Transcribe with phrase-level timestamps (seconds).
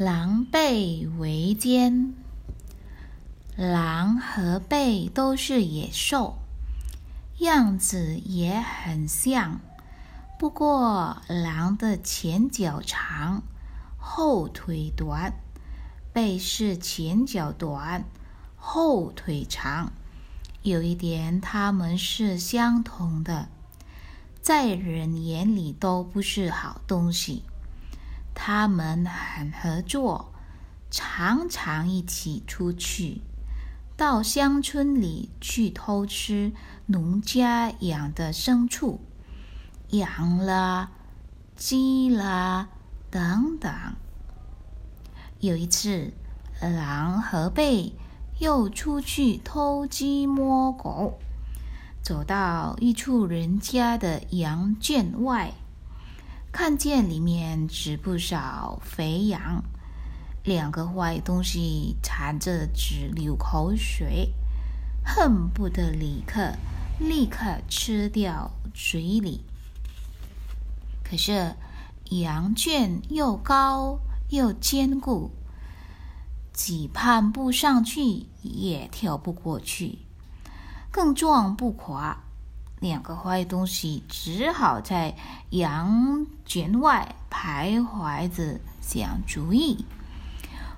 [0.00, 2.14] 狼狈为奸。
[3.56, 6.38] 狼和狈都是野兽，
[7.38, 9.58] 样子也很像。
[10.38, 13.42] 不过，狼的前脚长，
[13.96, 15.32] 后腿短；
[16.14, 18.04] 狈是前脚短，
[18.54, 19.92] 后腿长。
[20.62, 23.48] 有一点，它们是相同的，
[24.40, 27.42] 在人眼里都不是好东西。
[28.40, 30.32] 他们很合作，
[30.92, 33.20] 常常一起出去
[33.96, 36.52] 到乡村里去偷吃
[36.86, 39.00] 农家养的牲畜，
[39.88, 40.92] 羊啦、
[41.56, 42.68] 鸡啦
[43.10, 43.74] 等等。
[45.40, 46.12] 有一次，
[46.60, 47.92] 狼和狈
[48.38, 51.18] 又出去偷鸡摸狗，
[52.00, 55.52] 走到一处人家的羊圈外。
[56.50, 59.62] 看见里面挤不少肥羊，
[60.42, 64.32] 两个坏东西馋着直流口水，
[65.04, 66.54] 恨不得立刻
[66.98, 69.44] 立刻吃掉嘴里。
[71.04, 71.54] 可是
[72.10, 75.30] 羊圈又高又坚固，
[76.52, 79.98] 既攀不上去，也跳不过去，
[80.90, 82.24] 更撞不垮。
[82.80, 85.16] 两个坏东西只好在
[85.50, 89.84] 羊圈外徘徊着想主意。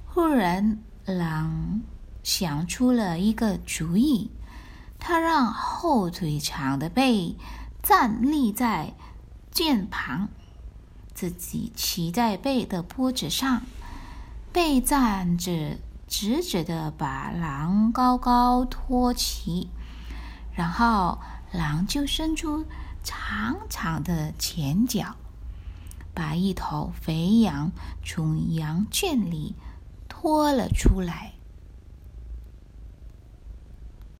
[0.06, 1.82] 忽然，狼
[2.22, 4.30] 想出了一个主意，
[4.98, 7.36] 他让后腿长的背
[7.82, 8.94] 站立在
[9.52, 10.28] 圈旁，
[11.12, 13.62] 自己骑在背的脖子上，
[14.52, 15.76] 背站着
[16.08, 19.68] 直直的把狼高高托起，
[20.54, 21.18] 然后。
[21.52, 22.64] 狼就伸出
[23.02, 25.16] 长长的前脚，
[26.14, 27.72] 把一头肥羊
[28.04, 29.54] 从羊圈里
[30.08, 31.32] 拖了出来。